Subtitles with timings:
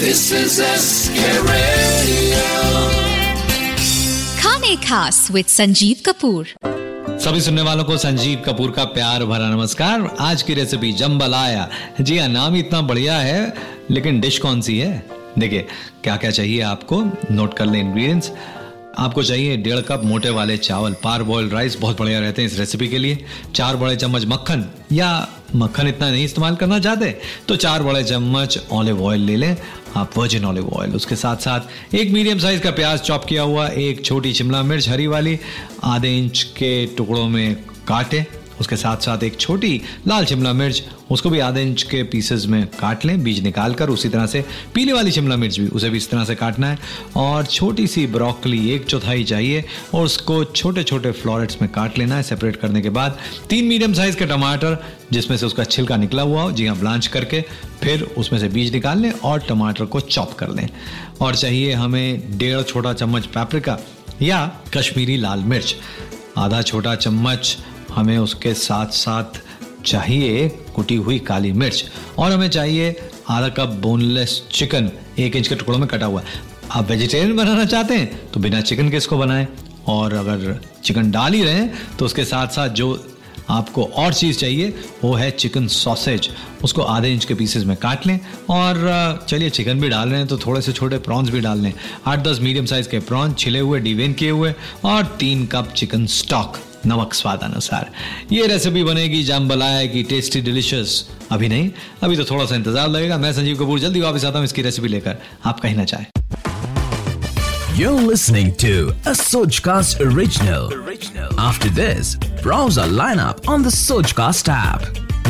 [0.00, 2.44] This is SK Radio.
[4.38, 6.46] खाने खास with Sanjeev Kapoor.
[7.24, 11.68] सभी सुनने वालों को संजीव कपूर का प्यार भरा नमस्कार। आज की रेसिपी जम्बलाया
[12.00, 13.52] जी हाँ नाम इतना बढ़िया है
[13.90, 14.92] लेकिन डिश कौन सी है?
[15.38, 15.66] देखिए
[16.04, 17.02] क्या क्या चाहिए आपको?
[17.30, 18.30] नोट कर लें इंग्रेडिएंट्स
[18.98, 22.58] आपको चाहिए डेढ़ कप मोटे वाले चावल पार बॉइल्ड राइस बहुत बढ़िया रहते हैं इस
[22.58, 23.24] रेसिपी के लिए।
[23.54, 25.10] चार बड़े चम्मच मक्खन या
[25.56, 27.10] मक्खन इतना नहीं इस्तेमाल करना चाहते
[27.48, 29.56] तो चार बड़े चम्मच ऑलिव ऑयल ले लें।
[29.96, 33.68] आप वर्जिन ऑलिव ऑयल उसके साथ साथ एक मीडियम साइज़ का प्याज चॉप किया हुआ,
[33.68, 35.38] एक छोटी शिमला मिर्च, हरी वाली,
[35.84, 37.54] आधे इंच के टुकड़ों में
[37.88, 38.26] काटे।
[38.60, 42.66] उसके साथ साथ एक छोटी लाल शिमला मिर्च, उसको भी आधे इंच के पीसेस में
[42.80, 45.96] काट लें, बीज निकाल कर उसी तरह से पीले वाली शिमला मिर्च भी, उसे भी
[45.96, 46.78] इस तरह से काटना है।
[47.16, 49.64] और छोटी सी ब्रोकली एक चौथाई चाहिए,
[49.94, 53.18] और उसको छोटे छोटे फ्लोरेट्स में काट लेना है सेपरेट करने के बाद
[53.50, 54.76] तीन मीडियम साइज़ के टमाटर,
[55.12, 57.40] जिसमें से उसका छिलका निकला हुआ हो, जी हाँ ब्लांच करके,
[57.82, 60.68] फिर उसमें से बीज निकाल लें और टमाटर को चॉप कर लें।
[61.20, 63.78] और चाहिए हमें डेढ़ छोटा चम्मच पैप्रिका
[64.22, 65.74] या कश्मीरी लाल मिर्च।
[66.38, 67.56] आधा छोटा चम्मच
[67.90, 69.40] हमें उसके साथ साथ
[69.84, 71.84] चाहिए कुटी हुई काली मिर्च
[72.18, 72.96] और हमें चाहिए
[73.30, 76.22] आधा कप बोनलेस चिकन एक इंच के टुकड़ों में कटा हुआ।
[76.70, 79.46] आप वेजिटेरियन बनाना चाहते हैं तो बिना चिकन के इसको बनाएँ।
[79.88, 82.88] और अगर चिकन डाल ही रहे हैं तो उसके साथ साथ जो
[83.50, 84.68] आपको और चीज़ चाहिए,
[85.04, 86.28] वो है चिकन सॉसेज
[86.64, 88.18] उसको आधे इंच के पीसेज में काट लें
[88.50, 91.72] और चलिए चिकन भी डाल रहे हैं तो थोड़े से छोटे प्रॉन्स भी डाल लें।
[92.06, 94.54] आठ दस मीडियम साइज़ के प्रॉन्स छिले हुए डिवेन किए हुए
[94.84, 97.90] और तीन कप चिकन स्टॉक नमक स्वाद अनुसार
[98.32, 101.70] ये रेसिपी बनेगी जाम्बलाया की टेस्टी डिलिशियस अभी नहीं
[102.02, 104.88] अभी तो थोड़ा सा इंतज़ार लगेगा मैं संजीव कपूर जल्दी वापस आता हूँ इसकी रेसिपी
[104.88, 106.06] लेकर आप कहीं ना चाहें
[107.80, 108.70] You're listening to
[109.06, 110.72] a Sojcast original.
[110.74, 111.38] original.
[111.40, 112.10] After this,
[112.42, 114.84] browse our lineup on the Sojcast app.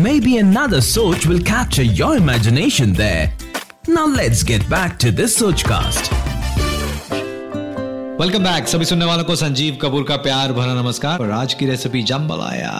[0.00, 3.32] Maybe another Soj will capture your imagination there.
[3.88, 6.25] Now let's get back to this Sojcast.
[8.20, 11.66] Welcome back सभी सुनने वालों को संजीव कपूर का प्यार भरा नमस्कार। और आज की
[11.66, 12.70] रेसिपी जम्बलाया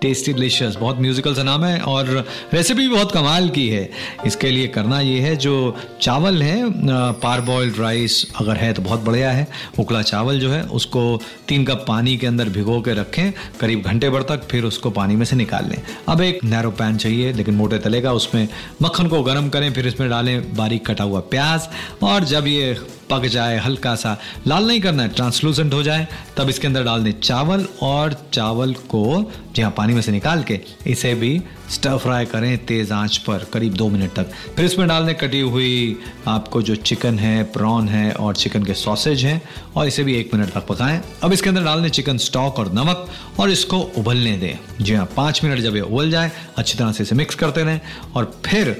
[0.00, 2.08] टेस्टी डिलिशियस बहुत म्यूजिकल सा नाम है और
[2.54, 3.88] रेसिपी भी बहुत कमाल की है।
[4.26, 9.00] इसके लिए करना ये है, जो चावल है पार बॉयल्ड राइस अगर है तो बहुत
[9.00, 9.46] बढ़िया है।
[9.78, 14.10] उकला चावल जो है, उसको तीन कप पानी के अंदर भिगो के रखें, करीब घंटे
[14.10, 17.54] भर तक, फिर उसको पानी में से निकाल लें। अब एक नैरो पैन चाहिए, लेकिन
[17.54, 18.46] मोटे तले का उसमें
[18.82, 21.68] मक्खन को गर्म करें, फिर इसमें डालें बारीक कटा हुआ प्याज,
[22.02, 22.76] और जब ये
[23.10, 24.16] पक जाए हल्का सा,
[24.46, 28.74] लाल नहीं करना है ट्रांसलूसेंट हो जाए, तब इसके अंदर डाल दें चावल, और चावल
[28.88, 31.30] को जी हाँ पानी में से निकाल के इसे भी
[31.72, 35.40] स्टर फ्राई करें तेज़ आँच पर, करीब दो मिनट तक। फिर इसमें डाल दें कटी
[35.40, 35.96] हुई
[36.28, 39.40] आपको जो चिकन है प्रॉन है और चिकन के सॉसेज हैं,
[39.76, 42.72] और इसे भी एक मिनट तक पकाएँ। अब इसके अंदर डाल दें चिकन स्टॉक और
[42.74, 43.08] नमक,
[43.40, 47.02] और इसको उबलने दें। जी हाँ पाँच मिनट जब ये उबल जाए, अच्छी तरह से
[47.02, 47.80] इसे मिक्स करते रहें,
[48.16, 48.76] और फिर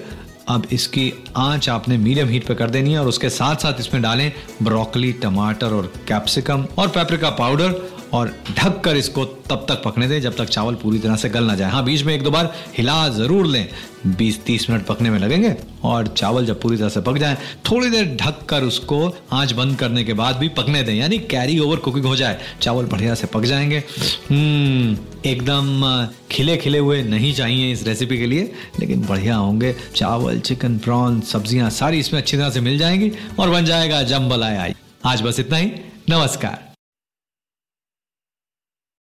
[0.48, 4.02] अब इसकी आँच आपने मीडियम हीट पर कर देनी है, और उसके साथ साथ इसमें
[4.02, 4.32] डालें
[4.62, 10.20] ब्रोकली टमाटर और कैप्सिकम और पेपरिका पाउडर और ढक कर इसको तब तक पकने दें
[10.20, 12.54] जब तक चावल पूरी तरह से गल ना जाए। हाँ बीच में एक दो बार
[12.76, 13.68] हिला ज़रूर लें।
[14.08, 15.54] 20-30 मिनट पकने में लगेंगे
[15.84, 17.36] और चावल जब पूरी तरह से पक जाए
[17.70, 18.98] थोड़ी देर ढक कर उसको
[19.32, 22.86] आँच बंद करने के बाद भी पकने दें। यानी कैरी ओवर कुकिंग हो जाए। चावल
[22.86, 23.78] बढ़िया से पक जाएँगे।
[24.30, 30.40] हम्म, एकदम खिले खिले हुए नहीं चाहिए इस रेसिपी के लिए लेकिन बढ़िया होंगे। चावल
[30.40, 34.72] चिकन प्रॉन सब्ज़ियाँ सारी इसमें अच्छी तरह से मिल जाएँगी और बन जाएगा जम्बलाया
[35.06, 35.70] आज बस इतना ही।
[36.10, 36.67] नमस्कार।